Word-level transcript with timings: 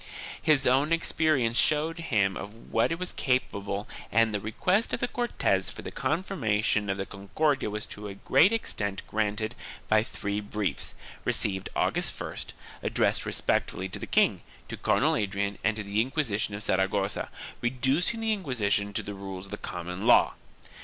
His 0.41 0.65
own 0.65 0.91
experience 0.91 1.57
showed 1.57 1.99
him 1.99 2.35
of 2.35 2.71
what 2.73 2.91
it 2.91 2.97
was 2.97 3.13
capable 3.13 3.87
and 4.11 4.33
the 4.33 4.39
request 4.39 4.93
of 4.95 4.99
the 4.99 5.07
Cortes 5.07 5.69
for 5.69 5.83
the 5.83 5.91
confirmation 5.91 6.89
of 6.89 6.97
the 6.97 7.05
Concordia 7.05 7.69
was 7.69 7.85
to 7.85 8.07
a 8.07 8.15
great 8.15 8.51
extent 8.51 9.03
granted 9.05 9.53
by 9.87 10.01
three 10.01 10.39
briefs, 10.41 10.95
received 11.23 11.69
August 11.75 12.17
1st, 12.17 12.45
addressed 12.81 13.27
respectively 13.27 13.87
to 13.89 13.99
the 13.99 14.07
king, 14.07 14.41
to 14.69 14.75
Cardinal 14.75 15.15
Adrian 15.15 15.59
and 15.63 15.75
to 15.75 15.83
the 15.83 16.01
Inquisitors 16.01 16.49
of 16.51 16.63
Saragossa, 16.63 17.29
reducing 17.61 18.21
the 18.21 18.33
Inquisition 18.33 18.93
to 18.93 19.03
the 19.03 19.13
rules 19.13 19.45
of 19.45 19.51
the 19.51 19.57
common 19.57 20.07
law. 20.07 20.33